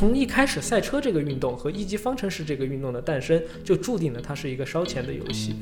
[0.00, 5.54] 从一开始赛车这个运动和一级方程式这个运动的诞生，就注定了它是一个烧钱的游戏。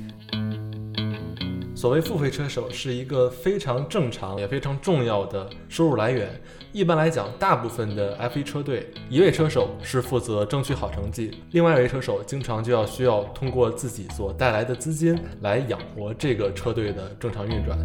[1.75, 6.30] 所谓付费车手是一个非常正常也非常重要的收入来源。
[6.71, 17.77] 一般来讲，大部分的 F1 车队，一位车手是负责争取好成绩，另外一位车手经常就要需要通过自己所带来的资金来养活这个车队的正常运转。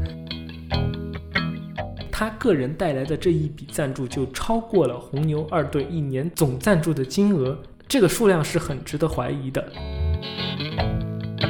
[2.16, 9.68] 他个人带来的这一笔赞助就超过了红牛二队一年总赞助的金额，这个数量是很值得怀疑的。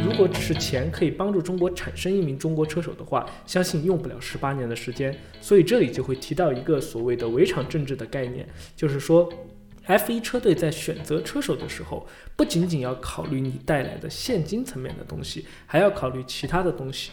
[0.05, 5.13] 如果只是钱可以帮助中国产生一名中国车手的话，相信用不了十八年的时间。
[5.41, 9.29] 所以这里就会提到一个所谓的围场政治的概念，就是说
[9.85, 17.11] ，F1 车队在选择车手的时候，不仅仅要考虑你带来的现金层面的东西，还要考虑其他的东西。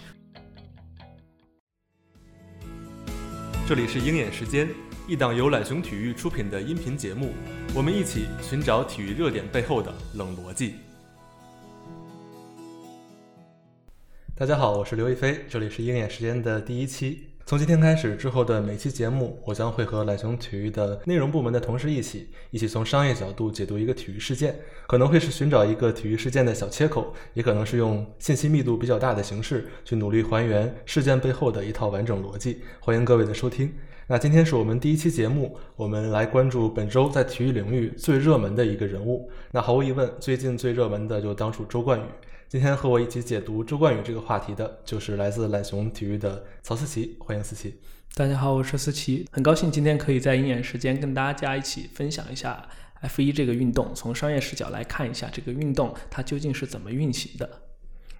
[3.70, 4.68] 这里是鹰眼时间，
[5.06, 7.32] 一档由懒熊体育出品的音频节目，
[7.72, 10.74] 我们一起寻找体育热点背后的冷逻辑。
[14.34, 17.29] 大家好，我是刘亦菲，这里是鹰眼时间的第一期。
[17.50, 24.54] 从今天开始之后的每期节目，我将会和懒熊体育的内容部门的同事一起，一起从商业角度解读一个体育事件，
[24.86, 32.60] 可能会是寻找一个体育事件的小切口，也可能是用信息密度比较大的形式去努力还原事件背后的一套完整逻辑。
[32.78, 33.74] 欢迎各位的收听。
[34.06, 39.28] 那今天是我们第一期节目，我们来关注本周在体育领域最热门的一个人物。
[39.50, 42.04] 那毫无疑问，最近最热门的就当属周冠宇。
[42.50, 47.76] 今天和我一起解读周冠宇这个话题的，就是来自懒熊体育的曹思琪，欢迎思琪。
[48.16, 52.68] 大家好，我是思琪，很高兴今天可以在鹰眼时间跟大家一起分享一下
[53.02, 57.48] F 一这个运动，从商业视角来看一下这个运动它究竟是怎么运行的。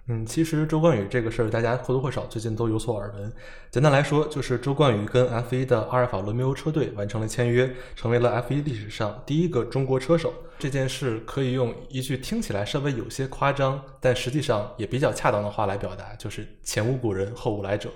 [0.07, 3.31] 嗯，其实周冠宇这个事儿，大家或多或少最近都有所耳闻。
[3.69, 10.33] 简单来说，就是周冠宇跟 F1 的阿尔法罗密欧车队完成了签约，成为了 F1 历史上第一个中国车手。
[10.57, 17.89] 这件事可以用一句听起来稍微有些夸张，但实际上也比较恰当的话来表达，就是前无古人后无来者。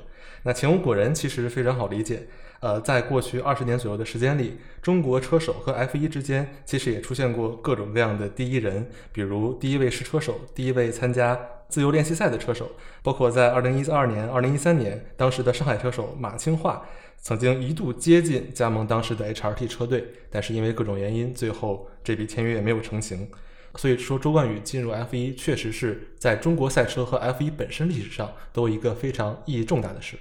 [0.44, 2.28] 那前无古人其实非常好理解。
[2.62, 11.38] 呃，在过去二十年左右的时间里，中国车手和 F1 之间其实也出现过各种各样的第一人，比如第一位试车手，第一位参加
[11.70, 12.72] 自由练习赛的车手，
[13.02, 16.86] 包括在二零一二年、二零一三年，当时的上海车手马清化
[17.22, 23.28] 曾经一度接近加盟当时的 HRT 车队，但是因为各种原因，最后这笔签约也没有成型。
[23.78, 30.16] 所以说，周冠宇进入 F1 确实是在中国赛车和 F1 本身历史上都一个非常意义重大的事。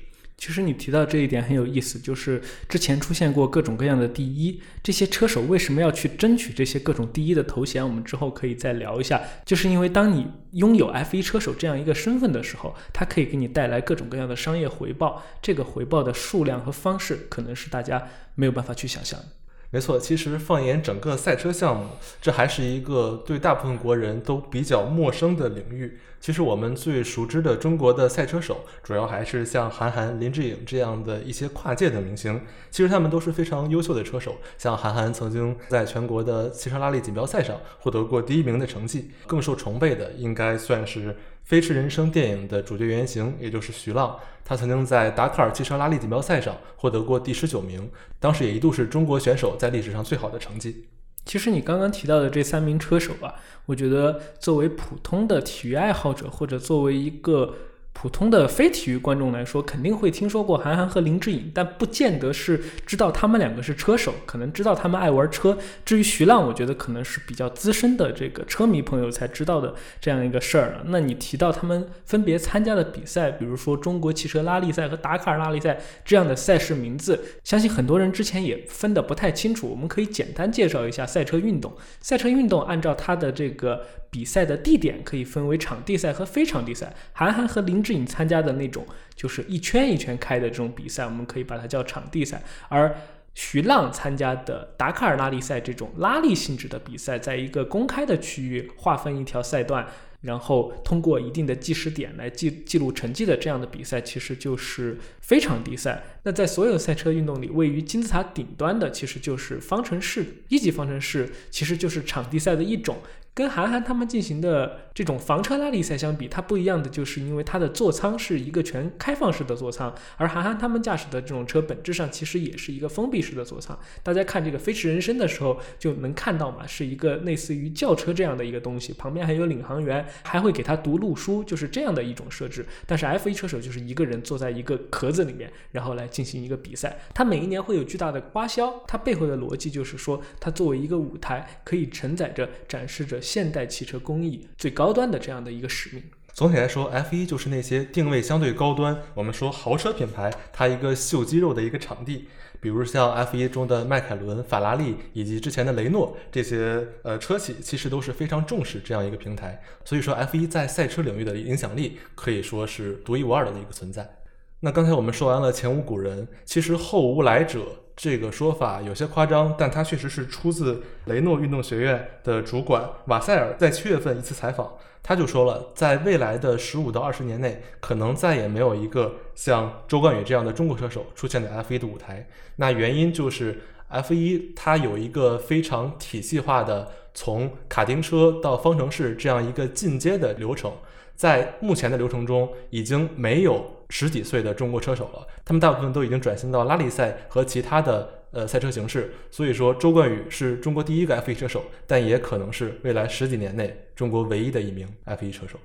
[0.45, 2.39] 其实你提到这一点很有意思，就是
[2.69, 7.83] 之前出现过各种各样的第一，这些车手为什么要去争取这些各种第一的头衔？
[7.83, 9.19] 我们之后可以再聊一下。
[9.47, 19.27] 就是因为当你拥有 F1 车手这样一个身份的时候，它可以给你带来各种各样的商业回报，这个回报的数量和方式可能是大家没有办法去想象的。
[19.75, 21.89] 没错，其实放眼整个赛车项目，
[22.23, 25.99] 这还是一个对大部分国人都比较陌生的领域。
[26.21, 32.41] 其实我们最熟知的中国的赛车手，主要还是像韩寒、林志颖这样的一些跨界的明星。
[32.71, 34.37] 其实他们都是非常优秀的车手。
[34.57, 39.11] 像韩寒曾经在全国的汽车拉力锦标赛上获得过第一名的成绩。
[39.27, 41.09] 更受崇拜的，应该算是
[41.43, 44.17] 《飞驰人生》电影的主角原型，也就是徐浪。
[44.45, 47.91] 他曾经在达喀尔汽车拉力锦标赛上获得过第十九名，
[48.21, 50.87] 当时也一度是中国选手在历史上最好的成绩。
[51.25, 53.35] 其实你刚刚提到的这三名车手啊，
[53.67, 57.55] 我觉得作为普通的体育爱好者，或者作为一个。
[57.95, 65.57] 普通的非体育观众来说，肯定会听说过韩寒和林志颖，但不见得是知道他们两个是车手，可能知道他们爱玩车。
[65.87, 70.83] 至于徐浪，我觉得可能是比较资深的这个车迷朋友才知道的这样一个事儿了。
[70.89, 79.67] 那你提到他们分别参加的比赛，比如说中国汽车拉力赛和达喀尔拉力赛这样的赛事名字，相信很多人之前也分得不太清楚。
[79.69, 81.73] 我们可以简单介绍一下赛车运动。
[82.01, 83.87] 赛车运动按照它的这个。
[84.15, 86.95] 比赛的地点可以分为场地赛和非场地赛。
[87.11, 92.43] 韩寒和林是你参加的那种，就是一圈一圈开的这种比赛，我们可以把它叫场地赛。
[92.69, 92.97] 而
[93.35, 99.87] 徐浪参加的达喀尔拉力赛这种拉力性质的比赛，在一个公开的区域划分一条赛段。
[100.25, 106.03] 然后通过一定的计时点来记记录成绩的这样的比赛，其实就是非场地赛。
[106.23, 112.97] 那在所有赛车运动里，位于金字塔顶端的，其实就是方程式一级方程式，其实就是场地赛的一种。
[113.35, 123.77] 跟韩寒他们进行的这种房车拉力赛相比，它不一样的就是因为它的座舱是一个全开放式的座舱，而韩寒他们驾驶的这种车本质上其实也是一个封闭式的座舱。
[124.05, 132.65] 大家看这个《飞驰人生》的时候就能看到嘛，是一个类似于轿车这样的一个东西，旁边还有领航员，还会给他读路书，就是这样的一种设置。
[132.87, 136.97] 但是 F1 车手就是一个人坐在一个壳子里面，然后来进行一个比赛。
[137.13, 143.21] 它每一年会有巨大的花销，它背后的逻辑就是说，它作为一个舞台，可以承载着展示着。
[143.25, 146.05] 现代汽车工艺最高端的这样的一个使命。
[146.33, 152.29] 总体来说，F1 就是那些定位相对高端，我们说豪车品牌，它一个秀肌肉的一个场地。
[152.61, 159.63] 比如像 F1 中的迈凯伦、法拉利以及之前的雷诺这些呃车企，其实都是非常重视这样一个平台。
[159.85, 164.17] 所以说，F1 在赛车领域的影响力可以说是独一无二的一个存在。
[164.61, 167.61] 那刚才我们说完了前无古人，其实后无来者。
[167.97, 182.27] 这个说法有些夸张，但它确实是出自雷诺运动学院的主管瓦塞尔在七月份一次采访，他就说了，在未来的十五到二十年内，可能再也没有一个像周冠宇这样的中国车手出现在 F1 的舞台。
[182.57, 183.61] 那原因就是
[183.91, 190.73] F1 它有一个非常体系化的从卡丁车到方程式这样一个进阶的流程，
[191.15, 193.84] 在目前的流程中已经没有。
[193.97, 199.15] 十几岁的中国车手了，他们大部分都已经转型到拉力赛和其他的呃赛车形式。
[199.31, 205.61] 所以说，周冠宇是中国第一个 F1 车手，但也可能是未来十几年内中国唯一的一名 F1 车手。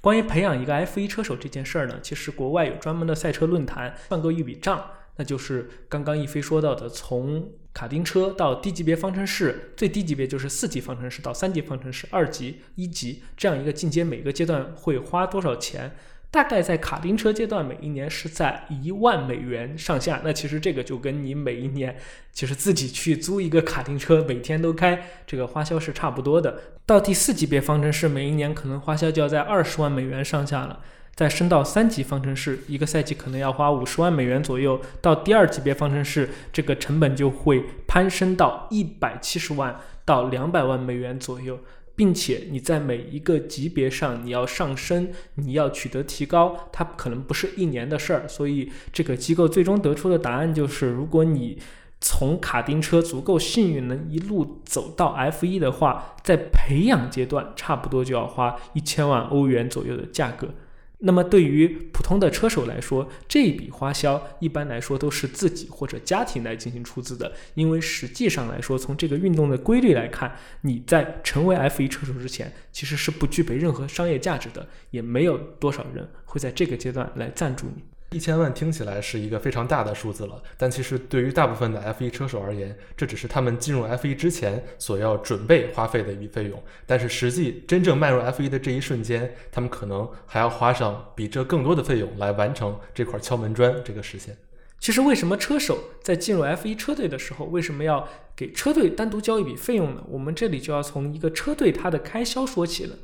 [0.00, 4.84] 关于培养一个 F1 车手这件事儿呢，其实国外有专门的赛车论坛，算过一笔账，
[5.14, 15.96] 那就是刚刚一飞说到的，从卡丁车到低级别方程式，最低级别就是四级方程式到三级方程式，二级、一级这样一个进阶，每个阶段会花多少钱？
[16.30, 20.20] 大概在卡丁车阶段，每一年是在一万美元上下。
[20.22, 21.96] 那其实这个就跟你每一年
[22.32, 26.60] 其实自己去租一个卡丁车，每天都开，这个花销是差不多的。
[26.84, 30.80] 到第四级别方程式，每一年可能花销就要在二十万美元上下了。
[31.14, 34.80] 再升到三级方程式，一个赛季可能要花五十万美元左右。
[35.00, 41.58] 到第二级别方程式，这个成本就会攀升到一百七十万到两百万美元左右。
[41.98, 48.28] 并且你在每一个级别上你要上升，你要取得提高，它可能不是一年的事儿。
[48.28, 51.58] 所以这个机构最终得出的答案就是，如果你
[52.00, 60.50] 从卡丁车足够幸运能一路走到 F 一的话，在培养阶段差不多就要花一千万欧元左右的价格。
[61.00, 77.84] 那么对于普通的车手来说，这笔花销一般来说都是自己或者家庭来进行出资的，因为实际上来说，从这个运动的规律来看，你在成为 F1 车手之前，其实是不具备任何商业价值的，也没有多少人会在这个阶段来赞助你。
[78.10, 86.62] 一千万听起来是一个非常大的数字了，但其实对于大部分的 F1 车手而言，这只是他们进入 F1 之前所要准备花费的一笔费用。
[86.86, 94.34] 但是实际真正迈入 F1 的这一瞬间，他们可能还要花上比这更多的费用来完成这块敲门砖这个实现。
[94.80, 100.02] 其实为什么车手在进入 F1 车队的时候，为什么要给车队单独交一笔费用呢？
[100.08, 102.96] 我们这里就要从一个车队它的开销说起了。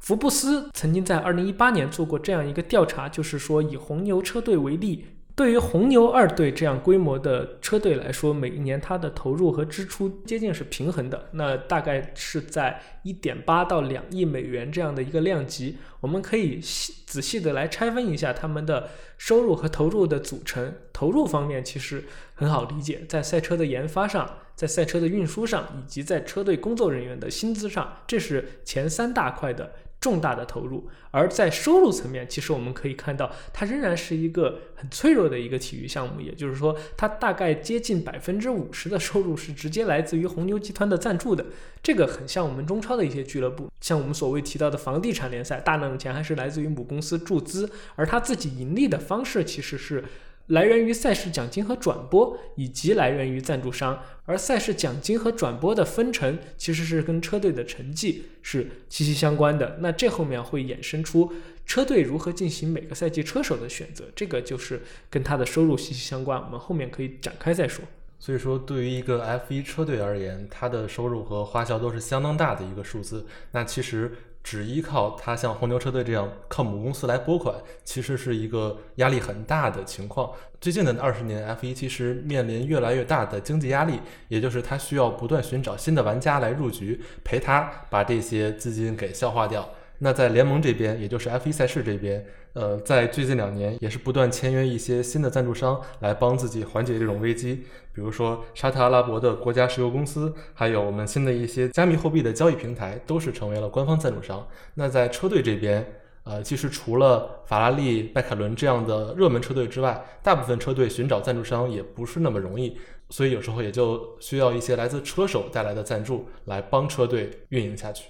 [0.00, 5.04] 福布斯曾经在二零一八年做过这样一个调查，就是说以红牛车队为例，
[5.36, 15.76] 对于红牛二队这样规模的车队来说，每一年它的投入和支出接近是平衡的，那大概是在一点八到两亿美元这样的一个量级。
[16.00, 18.88] 我们可以细仔细的来拆分一下他们的
[19.18, 20.74] 收入和投入的组成。
[20.94, 22.04] 投入方面其实
[22.34, 29.72] 很好理解，在赛车的研发上，在赛车的运输上，以及在车队工作人员的薪资上，这是前三大块的。
[30.00, 36.20] 重大的投入，而在收入层面，其实我们可以看到，它仍然是一个很脆弱的一个体育项目。
[36.20, 41.44] 也就是说，它大概接近百分之五十的收入是直接来自于红牛集团的赞助的。
[41.82, 50.02] 这个很像我们中超的一些俱乐部，像我们所谓提到的房地产联赛，大量的钱还是来自于母公司注资，而它自己盈利的方式其实是。
[50.50, 54.02] 来源于赛事奖金和转播，以及来源于赞助商。
[54.24, 59.78] 而赛事奖金和转播的分成，其实是跟车队的成绩是息息相关的。
[59.80, 61.32] 那这后面会衍生出
[61.64, 66.40] 车队如何进行每个赛季车手的选择，这个就是跟他的收入息息相关。
[66.42, 67.84] 我们后面可以展开再说。
[68.18, 73.26] 所以说，对于一个 F1 车队而言，它的收入和花销都是相当大的一个数字。
[73.52, 74.12] 那其实。
[74.42, 77.54] 只依靠他像红牛车队这样靠母公司来拨款，
[77.84, 80.30] 其实是一个压力很大的情况。
[80.60, 89.68] 最近的二十年，F1 其实面临越来越大的经济压力，也就是他需要不断寻找新的玩家来入局，陪他把这些资金给消化掉。
[90.02, 104.48] 那在联盟这边，也就是 F1 赛事这边，呃，在最近两年也是不断签约一些新的赞助商来帮自己缓解这种危机，比如说沙特阿拉伯的国家石油公司，还有我们新的一些加密货币的交易平台，都是成为了官方赞助商。
[104.72, 105.86] 那在车队这边，
[106.24, 112.74] 呃，其实除了法拉利、迈凯伦这样的热门车队之外，大部分车队寻找赞助商也不是那么容易，
[113.10, 118.06] 所以有时候也就需要一些来自车手带来的赞助来帮车队运营下去。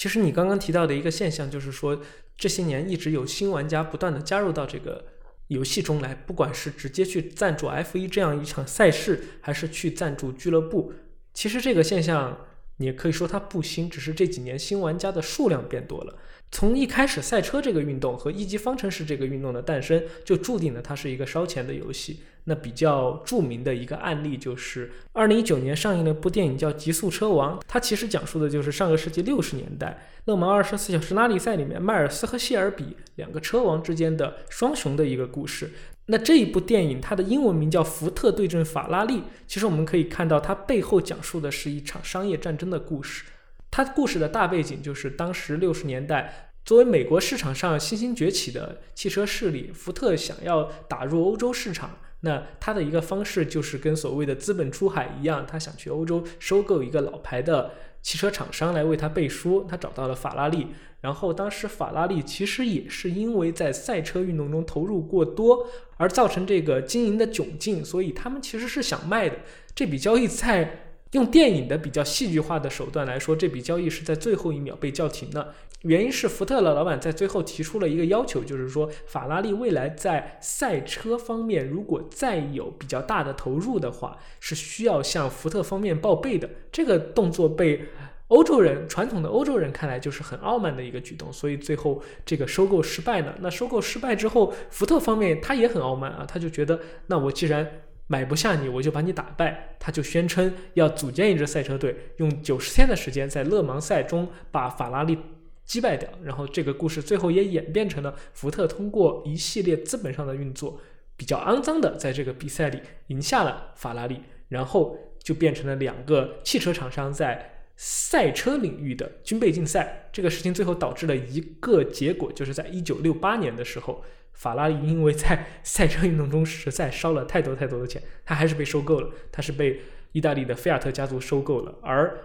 [0.00, 2.00] 其实你刚刚提到的一个现象，就是说
[2.34, 5.04] 这些年一直有新玩家不断的加入到这个
[5.48, 10.94] 游戏中来，不管是直接去赞助 F 一这样一场赛事，还是去赞助俱乐部。
[11.34, 12.46] 其实这个现象
[12.78, 16.16] 你也可以说它不新，只是这几年新玩家的数量变多了。
[16.50, 22.20] 从一开始，赛车这个运动和一级方程式这个运动的诞生，就注定了它是一个烧钱的游戏。
[22.44, 35.70] 那比较著名的一个案例就是二零一九年上映的一部电影叫《极速车王》，它其实讲述的就是上个世纪六十年代勒芒二十四小时拉力赛里面迈尔斯和谢尔比两个车王之间的双雄的一个故事。
[36.06, 43.24] 那这一部电影它的英文名叫《福特对阵法拉利》，其实我们可以看到它背后讲述的是一场商业战争的故事。
[43.70, 51.98] 它故事的大背景就是当时六十年代，作为美国市场上新兴崛起的汽车势力，福特想要打入欧洲市场。
[52.22, 57.70] 那他的一个方式就是跟所谓的资本出海一样，他想去欧洲收购一个老牌的
[58.02, 59.66] 汽车厂商来为他背书。
[59.66, 60.66] 他找到了法拉利，
[61.00, 69.36] 然后当时法拉利其实也是因为在赛车运动中投入过多，而造成这个经营的窘境，所以他们其实是想卖的。
[69.74, 75.54] 这笔交易在用电影的比较戏剧化的手段来说，这笔交易是在最后一秒被叫停的。
[75.82, 86.48] 原因是福特的老板在最后提出了一个要求，就是说法拉利未来在赛车方面如果再有比较大的投入的话，是需要向福特方面报备的。
[86.70, 87.86] 这个动作被
[88.28, 93.34] 欧洲人传统的欧洲人看来就是很傲慢的一个举动，所以最后这个收购失败了。
[93.40, 97.66] 那收购失败之后，福特方面他也很傲慢啊，他就觉得那我既然
[98.10, 99.76] 买不下你，我就把你打败。
[99.78, 105.16] 他就宣称要组建一支赛车队，用九十天的时间在勒芒赛中把法拉利。
[105.64, 110.80] 击败掉，然后这个故事最后也演变成了福特通过一系列资本上的运作，
[111.16, 120.08] 比较肮脏的在这个比赛里赢下了法拉利，然后就变成了两个汽车厂商在赛车领域的军备竞赛。
[120.12, 124.02] 这个事情最后导致了一个结果，就是在一九六八年的时候，
[124.40, 129.80] 法拉利因为在 赛车运动中实在烧了太多太多的钱，它还是被收购了，它是被
[130.12, 132.18] 意大利的菲亚特家族收购了，而。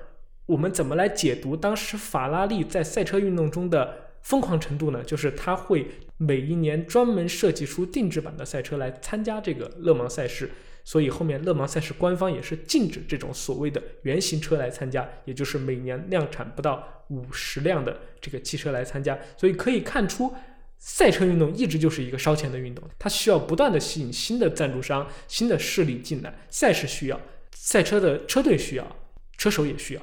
[0.47, 5.03] 我们怎么来解读当时法拉利在赛车运动中的疯狂程度呢？
[5.03, 10.51] 就是它会每一年专门设计出定制版的赛车来参加这个勒芒赛事，
[10.83, 19.17] 所以后面勒芒赛事官方也是禁止这种所谓的原型车来参加，也就是每年量产不到五十辆的这个汽车来参加。
[19.35, 20.31] 所以可以看出，
[20.77, 27.19] 赛车运动一直就是一个烧钱的运动，它需要不断的吸引新的赞助商、新的势力进来，赛事需要，
[27.53, 28.95] 赛车的车队需要，
[29.37, 30.01] 车手也需要。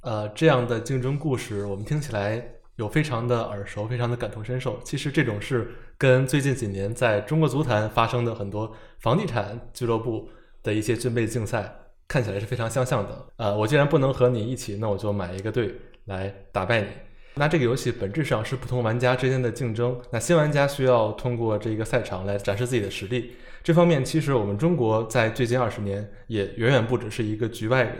[0.00, 2.44] 呃，这样的竞争故事，我们听起来
[2.76, 4.78] 有非常的耳熟，非常的感同身受。
[4.84, 10.28] 其实这种事跟最近几年在中国足坛发生的很多房地产俱乐部
[10.62, 11.72] 的一些军备竞赛，
[12.08, 13.26] 看起来是非常相像的。
[13.36, 15.74] 呃，我既然不能和你一起，那我就买一个队
[16.06, 16.88] 来打败你。
[17.34, 20.00] 那这个游戏本质上是不同玩家之间的竞争。
[20.10, 23.32] 那新玩家需要通过这个赛场来展示自己的实力。
[23.62, 27.96] 这方面，其实我们中国在最近二十年也远远不只是一个局外人。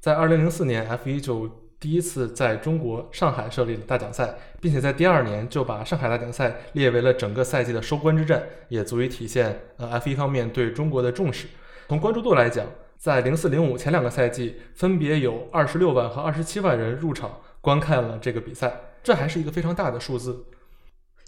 [0.00, 11.46] 在二零零四年，F1 就第一次在中国上海设立了大奖赛，并且在第二年就把上海大奖赛列为了整个赛季的收官之战，也足以体现呃 F1 方面对中国的重视。
[11.88, 20.44] 从关注度来讲，在零四零五前两个赛季，分别有二十六万和二十七万人入场观看了这个比赛，这还是一个非常大的数字。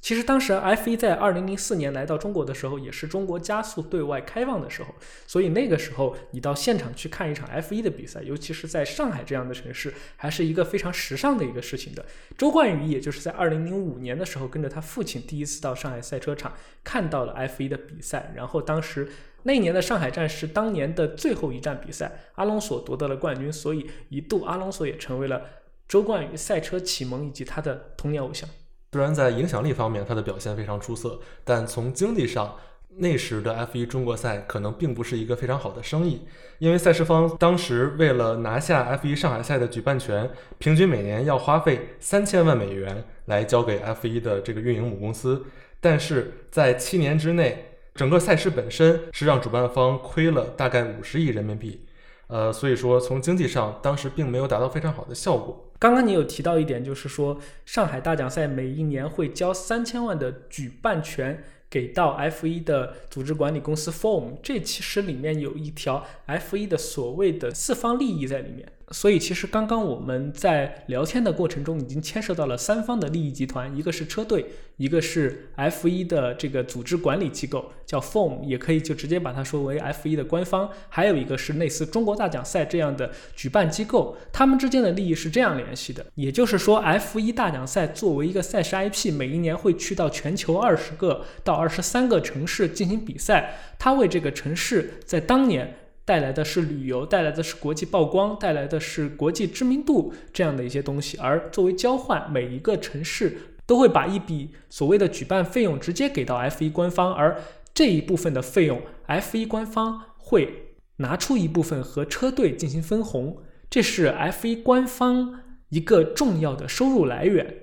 [0.00, 4.94] 其实当时 F1 在二零零四年来到中国的时候，也是中国加速对外开放的时候，
[5.26, 12.06] 所以那个时候你到现场去看一场 F1 的比赛，尤其是在上海这样的城市，还是一个非常时尚的一个事情的。
[12.36, 16.52] 周冠宇也就是在二零零五年的时候，跟着他父亲第一次到上海赛车场
[16.84, 19.08] 看到了 F1 的比赛，然后当时
[19.42, 25.42] 那一年的上海站是当年的最后一站比赛，阿隆索夺得了冠军，所以一度阿隆索也成为了
[25.88, 28.48] 周冠宇赛车启蒙以及他的童年偶像。
[28.92, 32.56] 虽然在影响力方面他的表现非常出色，但从经济上，
[32.96, 36.26] 那时的 F1 中国赛可能并不是一个非常好的生意，
[36.58, 45.44] 因为赛事方当时为了拿下 F1 上海赛的举办权，平均每年要花费三千万美元来交给 F1 的这个运营母公司，
[45.80, 51.86] 但是在七年之内，整个赛事本身是让主办方亏了大概五十亿人民币，
[52.26, 55.67] 呃，所以说从经济上当时并没有达到非常好的效果。
[55.78, 68.72] 刚刚你有提到一点，就是说上海大奖赛每一年会交三千万的举办权给到 F 一的组织管理公司 Form，这其实里面有一条 F 一的所谓的四方利益在里面。
[68.90, 74.46] 所以其实刚刚我们在聊天的过程中，已经牵涉到了三方的利益集团，一个是车队，
[74.78, 95.74] 一个是 F 一的这个组织管理机构叫 Form，也可以就直接把它说为 F 一的官方，还有一个是类似中国大奖赛这样的举办机构，他们之间的利益是这样联系的，也就是说 F 一大奖赛作为一个赛事 IP，每一年会去到全球二十个到二十三个城市进行比赛，它为这个城市在当年。
[96.08, 101.18] 带来的是旅游，带来的是国际曝光，带来的是国际知名度这样的一些东西。
[101.18, 103.36] 而作为交换，每一个城市
[103.66, 107.38] 都会把一笔所谓的举办费用直接给到 F1 官方，而
[107.74, 117.54] 这一部分的费用，F1 官方会拿出一部分和车队进行分红，这是 F1 官方一个重要的收入来源。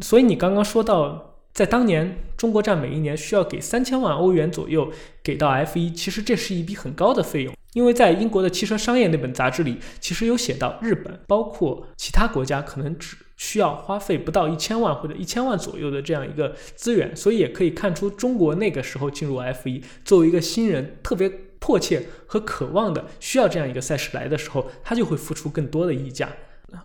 [0.00, 1.26] 所以你刚刚说到。
[1.52, 4.88] 在当年，中国站每一年需要给三千万欧元左右
[5.20, 7.52] 给到 F1，其实这是一笔很高的费用。
[7.72, 26.28] 因为在英国的汽车商业那本杂志里，其实有写到日本，包括其他国家可能只需要花费不到一千万或者一千万左右的这样一个资源，所以也可以看出中国那个时候进入 F1 作为一个新人，特别迫切和渴望的需要这样一个赛事来的时候，他就会付出更多的溢价。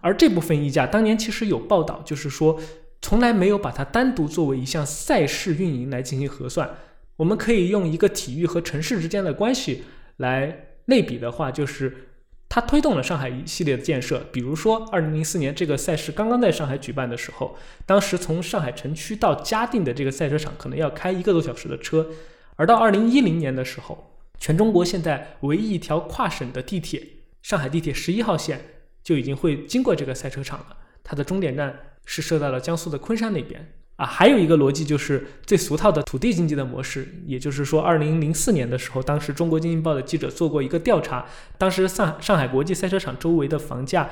[0.02, 2.60] 而这部分溢价，当年其实有报道，就是说。
[3.02, 6.68] 从来没有把它单独作为一项赛事运营来进行核算。
[7.18, 9.84] 我们可以用一个体育和城市之间的关系
[10.18, 12.10] 来类比的话，就是
[12.48, 14.26] 它推动了上海一系列的建设。
[14.32, 22.08] 比如说，二零零四年这个赛事刚刚在上海举办的时候，当时从上海城区到嘉定的这个赛车场可能要开一个多小时的车，
[22.56, 27.02] 而到二零一零年的时候，全中国现在唯一一条跨省的地铁——
[27.44, 28.62] 上海地铁十一号线
[29.04, 31.80] 就已经会经过这个赛车场了，它的终点站。
[32.08, 41.26] 是设在了江苏的昆山那边啊，还有一个逻辑就是最俗套的土地经济的模式，也就是说，二零零四年的时候，当时中国经济报的记者做过一个调查，
[41.58, 44.10] 当时上上海国际赛车场周围的房价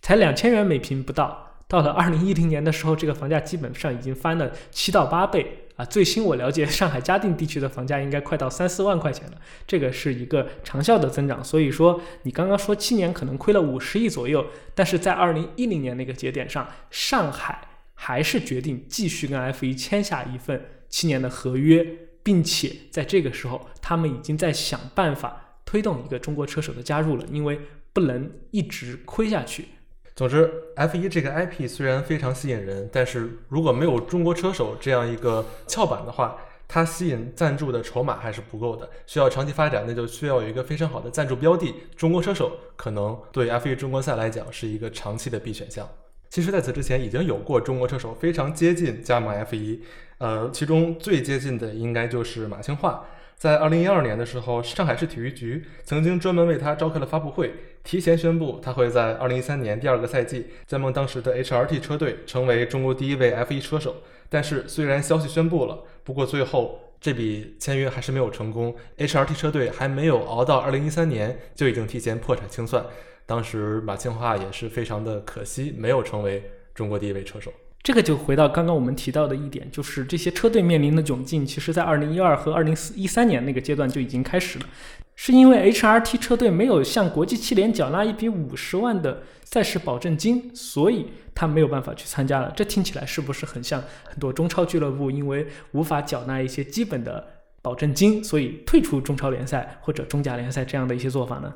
[0.00, 5.64] 才两千元每平不到，到了二零一零年的时候，这个房价基本上已经翻了七到八倍。
[5.76, 11.44] 啊，最新我了解，上海嘉定地区的房价应该快到三四万块钱了，这个是一个长效的增长。
[11.44, 17.60] 所以说，你刚刚说七年可能亏了五十亿左右，但是在二零一零年那个节点上，上海
[17.98, 21.84] 还是决定继续跟 F 一签下一份七年的合约，
[22.22, 27.58] 并且在这个时候，他们已经在想办法推动一个中国车手的加入了，因为
[27.92, 29.66] 不能一直亏下去。
[30.14, 38.88] 总之，F1 这个 IP 虽然非常吸引人，但是如果没有中国车手这样一个翘板的话，它吸引赞助的筹码还是不够的。
[39.06, 41.74] 需要长期发展，那就需要有一个非常好的赞助标的。
[41.96, 45.88] 中国车手可能对 F1 中国赛来讲是一个长期的必选项。
[46.28, 49.78] 其实，在此之前已经有过中国车手非常接近加盟 F1，
[50.18, 53.06] 呃，其中最接近的应该就是马青化。
[53.36, 57.52] 在二零一二年的时候，上海市体育局曾经专门为他召开了发布会，
[57.84, 63.96] 提前宣布他会在二零一三年第二个赛季加盟当时的 HRT 车队，成为中国第一位 F1 车手。
[64.28, 68.74] 但是，虽然消息宣布了，不过最后这笔签约还是没有成功。
[68.96, 72.84] HRT 车队还没有熬到二零一三年，就已经提前破产清算。
[73.26, 77.52] 当时马庆化也是非常的可惜，没有成为中国第一位车手。
[77.82, 84.66] 这个就回到刚刚我们提到的一点，就是这些车队面临的窘境，其实在二零一二和二零一三年那个阶段就已经开始了，
[85.14, 92.52] 是因为 HRT 车队没有向国际汽联缴纳一笔五十万的赛事保证金，所以他没有办法去参加了。
[92.56, 97.24] 这听起来是不是很像很多中超俱乐部因为无法缴纳一些基本的
[97.62, 101.54] 保证金，所以退出中超联赛或者中甲联赛这样的一些做法呢？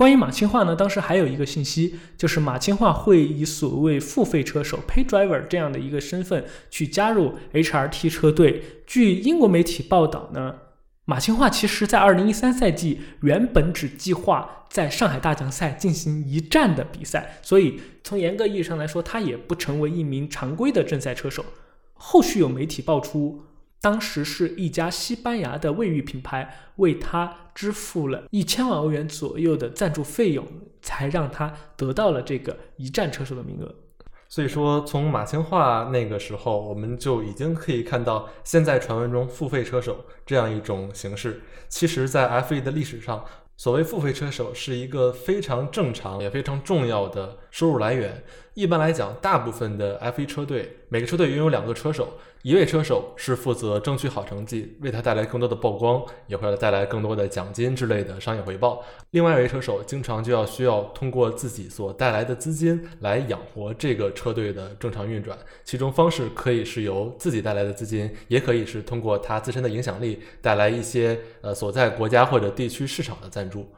[0.00, 8.62] 关于马青化呢，当时还有一个信息，就是马青化会以所谓付费车手 （pay driver） 这样的一个身份去加入 HRT 车队。
[8.86, 10.54] 据英国媒体报道呢，
[11.04, 21.44] 马青化其实在2013赛季原本只计划在上海大奖赛进行一站的比赛，所以从严格意义上来说，他也不成为一名常规的正赛车手。
[21.92, 23.42] 后续有媒体爆出。
[23.80, 30.46] 当时是一家西班牙的卫浴品牌为他支付了一千万欧元左右的赞助费用，
[30.82, 33.74] 才让他得到了这个一站车手的名额。
[34.28, 43.24] 所以说，从马青化那个时候，我们就已经可以看到，现在传闻中付费车手这样一种形式，其实在 F1 的历史上，
[43.56, 48.22] 所谓付费车手是一个非常正常也非常重要的收入来源。
[48.54, 50.76] 一般来讲，大部分的 F1 车队。
[50.90, 58.82] 每个车队拥有两个车手，一位车手是负责争取好成绩，为他带来更多的曝光，也会带来更多的奖金之类的商业回报。
[59.10, 73.68] 另外一位车手经常就要需要通过自己所带来的资金来养活这个车队的正常运转，其中方式可以是由自己带来的资金，也可以是通过他自身的影响力带来一些呃所在国家或者地区市场的赞助。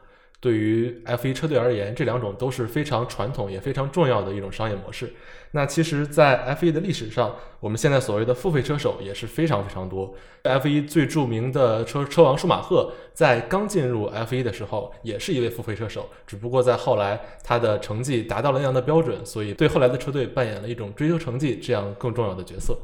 [0.43, 5.13] 对于 F1 车队而言，这两种都是非常传统也非常重要的一种商业模式。
[5.51, 10.13] 那其实，在 F1 的历史上，我们现在所谓的付费车手也是非常非常多。
[10.43, 22.77] F1 最著名的车车王舒马赫，在刚进入 F1 的时候，也是一位付费车手，只不过在后来他的成绩达到了那样的标准，所以对后来的车队扮演了一种追求成绩这样更重要的角色。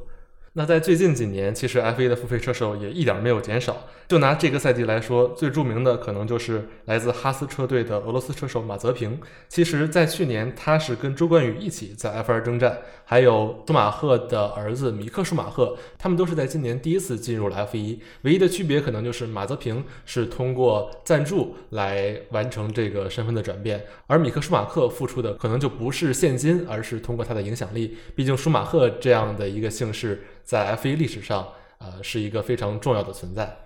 [0.53, 3.87] 那在最近几年，其实 F1 的付费车手也一点没有减少。
[4.07, 9.19] 就拿这个赛季来说，最著名的可能就是来自哈斯车队的俄罗斯车手马泽平。
[9.47, 17.97] 其实，在去年他是跟周冠宇一起在 F2 征战，还有舒马赫的儿子米克舒马赫，他们都是在今年第一次进入了 F1。
[18.21, 27.97] 唯一的区别可能就是马泽平是通过赞助来完成这个身份的转变，而米克舒马赫付出的可能就不是现金，而是通过他的影响力。
[28.15, 30.21] 毕竟舒马赫这样的一个姓氏。
[30.43, 31.47] 在 F1 历史上，
[31.79, 33.57] 呃，是一个非常重要的存在。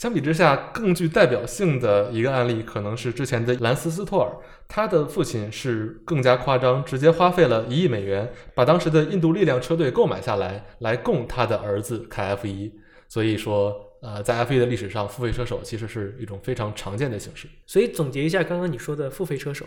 [0.00, 4.34] 相比之下，更具代表性的一个案例，可能是之前的兰斯斯托尔。
[4.66, 12.72] 他的父亲是更加夸张，直接花费了一亿美元，把当时的印度力量车队购买下来，来供他的儿子开 F1。
[13.08, 17.46] 所以说，呃，在 F1 的历史上，付费车手其实是一种非常常见的形式。
[17.66, 19.66] 所以总结一下刚刚你说的付费车手，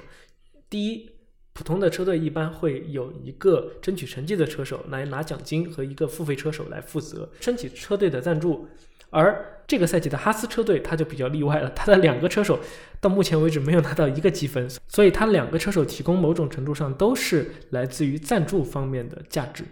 [0.68, 1.12] 第一。
[1.56, 8.68] 普通的车队一般会有一个争取成绩的车手来拿奖金，和一个付费车手来负责申请车队的赞助。
[9.12, 12.60] 而这个赛季的哈斯车队他就比较例外了，他的两个车手
[13.00, 19.64] 到目前为止没有拿到一个积分，所以他两个车手提供某种程度上都是来自于赞助方面的价值。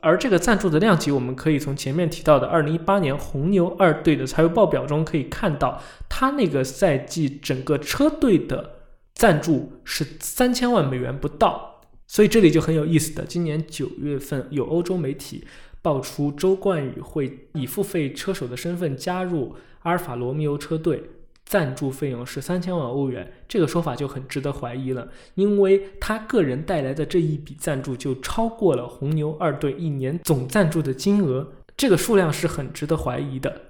[0.00, 8.72] 而这个赞助的量级，我们可以从前面提到的2018年红牛二队的财务报表中可以看到，他那个赛季整个车队的。
[9.18, 13.24] 赞助是三千万美元不到，所以这里就很有意思的。
[13.24, 15.42] 今年九月份，有欧洲媒体
[15.86, 21.00] 爆出周冠宇会以付费车手的身份加入阿尔法罗密欧车队，
[21.44, 23.32] 赞助费用是三千万欧元。
[23.46, 33.60] 这个说法就很值得怀疑了，因为他个人带来的这一笔赞助就超过了红牛二队一年总赞助的金额，这个数量是很值得怀疑的。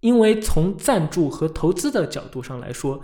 [0.00, 3.02] 因为从赞助和投资的角度上来说。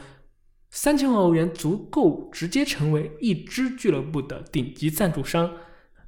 [0.68, 5.50] 三千万欧元足够直接成为一支俱乐部的顶级赞助商。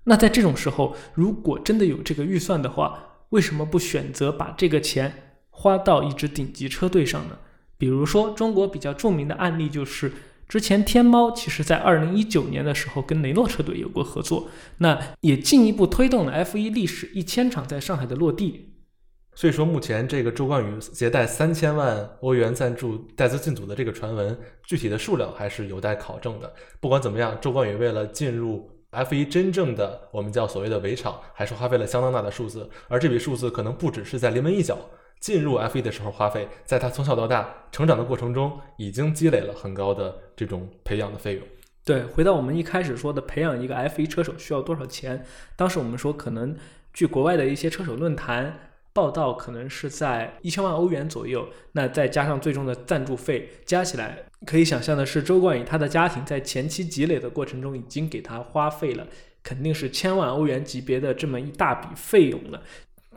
[0.08, 7.38] 那在这种时候，如果真的有这个预算的话，为什么不选择把这个钱花到一支顶级车队上呢？
[7.76, 10.10] 比如说，中国比较著名的案例就是，
[10.48, 18.74] 之前天猫其实在二零一九年的时候跟雷诺车队有过合作，那也进一步推动了 F 一历史一千场在上海的落地。
[19.34, 26.52] 所以说，目前这个周冠宇携带三千万欧元赞助带资进组的这个传闻，具体的数量还是有待考证的。
[26.80, 32.70] 不管怎么样，周冠宇为了进入 F 一真正的我们叫所谓的围场，还是花费了相当大的数字。
[32.88, 34.78] 而这笔数字可能不只是在临门一脚
[35.20, 41.42] 进入 F 一的时候花费，在他从小到大成长的过程中，已经积累了很高的这种培养的费用。
[41.84, 45.24] 对，回到我们一开始说的，培养一个 F 一车手需要多少钱？
[45.54, 46.56] 当时我们说，可能
[46.94, 48.67] 据国外的一些车手论坛。
[48.98, 59.06] 报道可能是在一千万欧元左右，那再加上最终的赞助费，加起来可以想象的是，周冠宇他的家庭在前期积累的过程中，已经给他花费了
[59.40, 62.60] 肯定是千万欧元级别的这么一大笔费用了。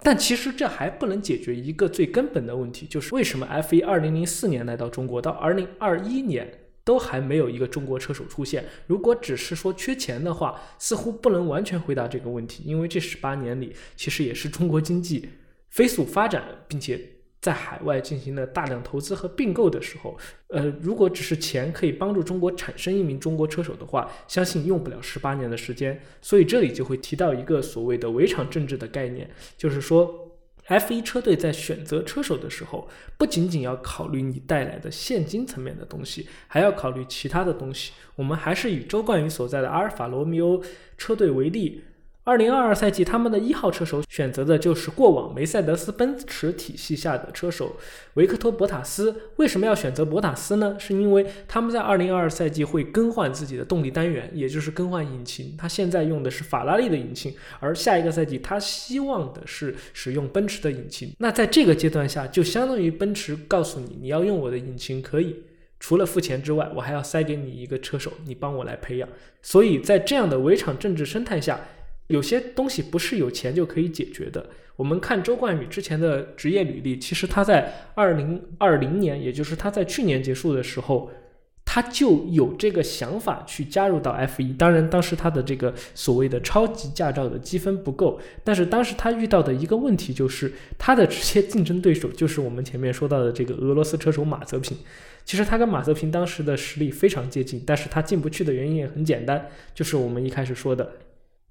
[0.03, 6.47] 但其实这还不能解决一个最根本的问题，就是为什么 F1 二零零四年来到中国，到二零二一年
[6.83, 8.65] 都还没有一个中国车手出现？
[8.85, 15.27] 如果只是说缺钱的话，似乎不能完全回答这个问题，因为这十八年里，其实也是中国经济。
[15.71, 17.01] 飞速发展，并且
[17.41, 20.15] 在海外进行了大量投资和并购的时候，
[20.49, 25.99] 呃，如果只是钱可以帮助中国产生一名中国车手的话，相信用不了十八年的时间。
[26.21, 37.93] 所以这里就会提到一个所谓的围场政治的概念，就是说，F1 车队在选择车手的时候，不仅仅要考虑你带来的现金层面的东西，还要考虑其他的东西。
[38.15, 40.61] 我们还是以周冠宇所在的阿尔法罗密欧
[40.95, 41.85] 车队为例。
[42.23, 47.75] 二零二二赛季，他们的一号车手选择的就是过往梅赛德斯奔驰体系下的车手
[48.13, 49.31] 维克托·博塔斯。
[49.37, 50.75] 为什么要选择博塔斯呢？
[50.77, 55.55] 是因为他们在二零二二赛季会更换自己的动力单元，也就是更换引擎。
[55.57, 61.11] 他现在用的是法拉利的引擎，而下一个赛季他希望的是使用奔驰的引擎。
[61.17, 65.37] 那在这个阶段下，就相当于奔驰告诉你，你要用我的引擎可以，
[65.79, 69.09] 除了付钱之外，我还要塞给你一个车手，你帮我来培养。
[69.41, 71.59] 所以在这样的围场政治生态下。
[72.11, 74.45] 有些东西不是有钱就可以解决的。
[74.75, 81.09] 我们看周冠宇之前的职业履历，其实他在二零二零年，也就是他在去年结束的时候。
[81.63, 94.75] 他就有这个想法去加入到 F 一，当然当时他的这个所谓的超级驾照的积分不够，但是当时他遇到的一个问题就是他的直接竞争对手就是我们前面说到的这个俄罗斯车手马泽平。
[95.23, 100.91] 其实他跟马泽平当时的实力非常接近，但是他进不去的原因也很简单，就是我们一开始说的，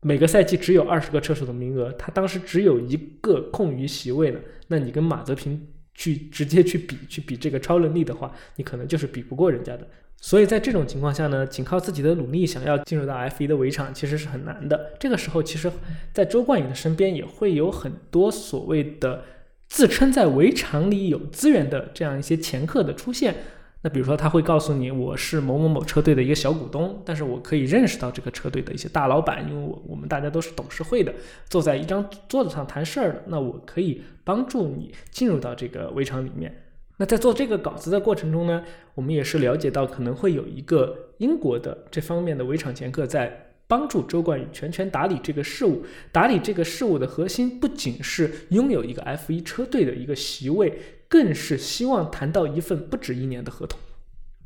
[0.02, 9.86] 每个赛季只有二十个车手的名额，他当时只有一个空余席位呢，那你跟马泽平去直接去比去比这个超能力的话，你可能就是比不过人家的。
[10.22, 14.92] 所以在这种情况下呢，仅靠自己的努力想要进入到 F1 的围场，其实是很难的。
[14.98, 15.70] 这个时候，其实，
[16.12, 19.24] 在周冠宇的身边也会有很多所谓的
[19.68, 23.34] 自称在围场里有资源的这样一些掮客的出现。
[23.82, 31.14] 那比如说，他会告诉你，我是某某某车队的一个小股东，但是我可以认识到这个车队的一些大老板，因为我我们大家都是董事会的，
[31.48, 33.22] 坐在一张桌子上谈事儿的。
[33.28, 36.54] 那我可以帮助你进入到这个围场里面。
[36.98, 38.62] 那在做这个稿子的过程中呢，
[38.94, 45.82] 我们也是了解到可能会有一个英国的这方面的围场掮客在帮助周冠宇全权打理这个事务。
[46.12, 50.78] 打理这个事务的核心不仅是拥有一个 F1 车队的一个席位，
[51.10, 53.78] 更是希望谈到一份不止一年的合同。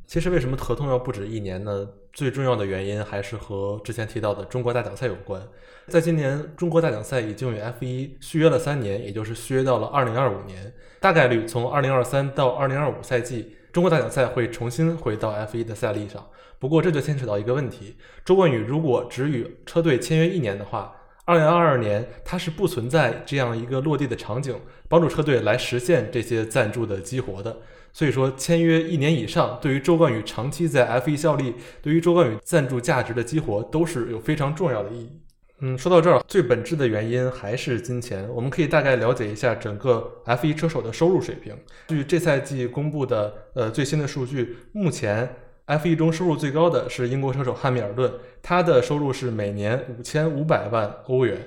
[0.07, 1.89] 其实为什么合同要不止一年呢？
[2.13, 5.43] 最重要的原因还是和之前提到的中国大奖赛有关。
[5.89, 10.73] 在今年，中国大奖赛已经与 F1 续约了三年，也就是续约到了2025年。
[11.01, 16.25] 大概率从2023到2025赛季，中国大奖赛会重新回到 F1 的赛历上。
[16.59, 20.95] 不过这就牵扯到一个问题：周冠宇如果只与车队签约一年的话
[21.27, 24.59] ，2022年它是不存在这样一个落地的场景，
[24.89, 27.59] 帮助车队来实现这些赞助的激活的。
[27.93, 35.21] 所以说，签约一年以上，对于周冠宇长期在 F1 效力，对于周冠宇赞助价值的激活，都是有非常重要的意义。
[35.61, 38.29] 嗯，说到这儿，最本质的原因还是金钱。
[38.35, 41.57] 我们可以大概了解一下整个 F1 车手的收入水平。
[41.87, 51.39] 据这赛季公布的呃最新的数据，目前 F1 中收入最高的是英国车手汉密尔顿，他的收入是每年五千五百万欧元。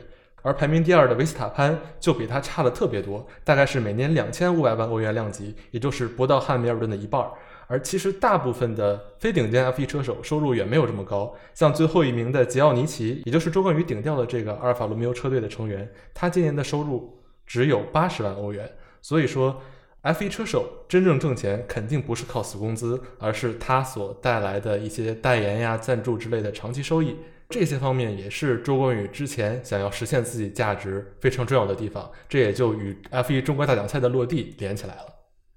[0.42, 7.24] 而排名第二的维斯塔潘就比他差了特别多，大概是每年两千五百万欧元量级，也就是不到汉密尔顿的一半。
[7.68, 18.68] 而其实大部分的非顶尖 F1 车手收入远没有这么高，像最后一名的吉奥尼奇，也就是周冠宇顶掉的这个阿尔法罗密欧车队的成员，他今年的收入只有八十万欧元。
[19.00, 19.62] 所以说
[20.08, 27.16] ，F1 车手真正挣钱肯定不是靠死工资，而是他所带来的一些代言呀、赞助之类的长期收益。
[27.50, 35.06] 这些方面也是周冠宇之前想要实现自己价值非常重要的地方，这也就与 F1 中国大奖赛的落地连起来了。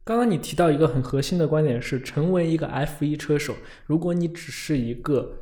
[0.05, 3.55] 刚刚你提到一个很核心的观点是，成为一个 F1 车手，
[3.87, 5.39] 如果你只是一个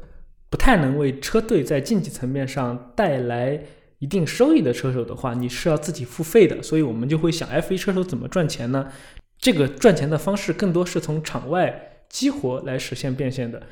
[0.50, 3.62] 不太能为车队在竞技层面上带来
[3.98, 6.62] 一定收益的车手的话，你是要自己付费的。
[6.62, 8.90] 所以我们就会想，F1 车手怎么赚钱呢？
[9.38, 13.62] 这个赚钱的方式更多是从场外激活来实现变现的。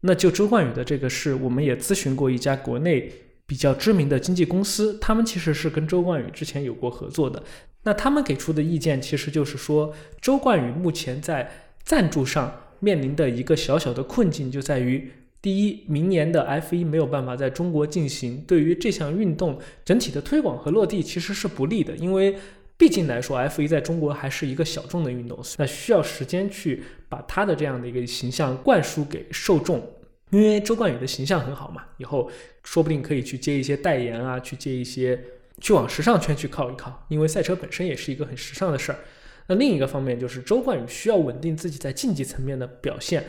[0.00, 3.10] 那就周冠宇的这个事，我们也咨询过一家国内
[3.46, 7.42] 比较知名的经纪公司，他们其实是跟周冠宇之前有过合作的。
[7.84, 11.50] 那他们给出的意见其实就是说，周冠宇目前在
[11.82, 15.10] 赞助上面临的一个小小的困境就在于，
[15.42, 22.36] 第一，明年的 F 一没有办法在中国进行，对于这项运动整体的推广和落地其实是不利的，因为
[22.76, 29.82] 毕竟来说，F 一在中国还是一个小众的运动，那需要时间去把它的这样的一个形象灌输给受众。
[30.30, 32.28] 因为周冠宇的形象很好嘛，以后
[32.64, 35.16] 说不定可以去接一些代言啊，去接一些，
[35.60, 37.06] 去往时尚圈去靠一靠。
[37.08, 38.98] 因为赛车本身也是一个很时尚的事儿。
[39.46, 43.24] 那另一个方面就是周冠宇需要稳定自己在竞技层面的表现，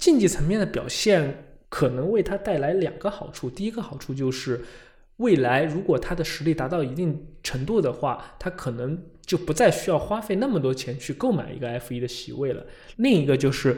[0.00, 3.48] 竞技层面的表现可能为他带来两个好处。
[3.48, 4.60] 第一个好处就是
[5.18, 12.66] 未来如果他的实力达到一定程度的话，他可能就不再需要花费那么多钱去购买一个 F 一的席位了。
[12.96, 13.76] 另一个就是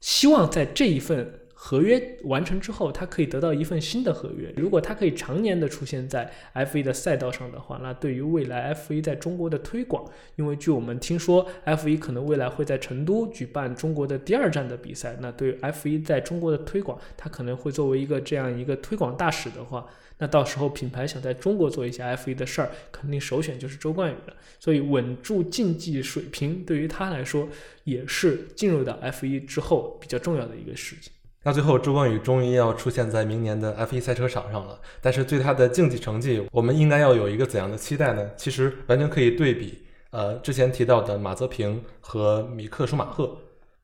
[0.00, 1.40] 希望在这一份。
[1.66, 4.52] 合约完成之后，他可以得到一份新的合约。
[4.54, 10.04] 如果他可以常年的出现在 F1 的赛道上的话，那对于未来 F1 在中国的推广，
[10.36, 15.16] 因为据我们听说，F1 可能未来会在成都举办中国的第二站的比赛。
[15.22, 19.86] 那对于 F1 在中国的推广，他可能会作为一个这样一个推广大使的话，
[20.18, 24.36] 那到时候品牌想在中国做一些 F1 的事儿，肯定首选就是周冠宇了。
[24.60, 27.48] 所以稳住竞技水平，对于他来说
[27.84, 31.10] 也是进入到 F1 之后比较重要的一个事情。
[31.46, 34.80] 那最后，周冠宇终于要出现在明年的 F1 赛车场上了。
[35.02, 38.30] 但是对他的竞技成绩，我们应该要有一个怎样的期待呢？
[38.34, 43.36] 其实完全可以对比，呃，之前提到的马泽平和米克舒马赫。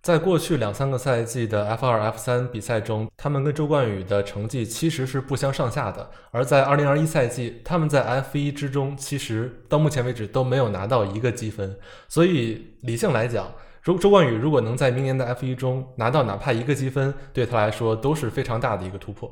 [0.02, 6.08] 在过去两三个赛季的 F 二、F 三比赛中，他们跟周冠宇的成绩其实是不相上下的。
[6.30, 11.76] 而在二零二一赛季，他们在 F 一之中，其实到目前为止都没有拿到一个积分。
[12.08, 19.30] 所以理性来讲，周周冠宇如果能在明年的 F 一中拿到哪怕一个积分，对他来说都是非常大的一个突破。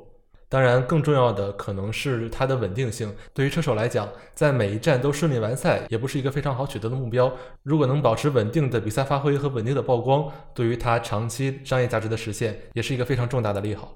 [0.48, 3.14] 当然，更重要的可能是它的稳定性。
[3.34, 7.30] 对于车手来讲，在每一站都顺利完赛，也不是一个非常好取得的目标。
[7.62, 13.94] 如果能保持稳定的比赛发挥和稳定的曝光，对于他长期商业价值的实现，也是一个非常重大的利好。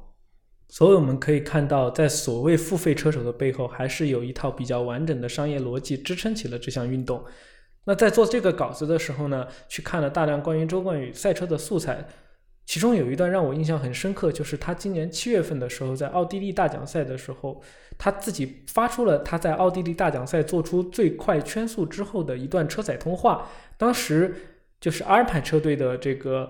[0.69, 7.25] 所以我们可以看到，在所谓付费车手的背后，还是有一套比较完整的商业逻辑支撑起了这项运动。
[7.85, 12.07] 那在做这个稿子的时候呢，去看了大量关于周冠宇赛车的素材。
[12.65, 17.61] 其中有一段让我印象很深刻，就是他今年七月份的时候，在奥地利大奖赛的时候，
[17.99, 23.49] 他自己发出了他在奥地利大奖赛做出最快圈速之后的一段车载通话。
[23.77, 24.33] 当时
[24.81, 26.49] 就是阿尔派车队的这个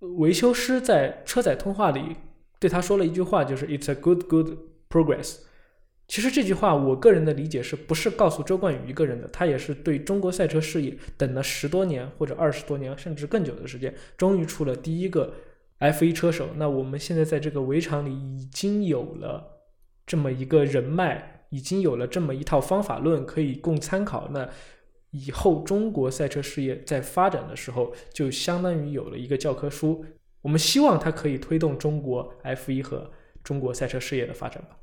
[0.00, 2.16] 维修师在车载通话里
[2.58, 4.58] 对他说了一句话，就是 "It's a good good
[4.90, 5.36] progress"。
[6.08, 9.28] 其实这句话，我个人的理解是不是告诉周冠宇一个人的？
[9.28, 15.32] 他也是对中国赛车事业等了十多年或者二十多年，甚至更久的时间，终于出了第一个。
[15.80, 19.64] F1 车手，那我们现在在这个围场里已经有了
[20.06, 24.28] 这么一个人脉，已经有了这么一套方法论可以供参考。
[24.30, 24.48] 那
[25.10, 30.04] 以后中国赛车事业在发展的时候，就相当于有了一个教科书。
[30.42, 33.10] 我们希望它可以推动中国 F1 和
[33.42, 34.76] 中国赛车事业的发展吧。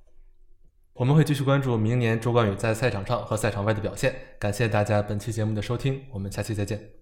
[0.99, 4.13] 我们会继续关注明年周冠宇在赛场上和赛场外的表现。
[4.37, 6.98] 感谢大家本期节目的收听，我们下期再见。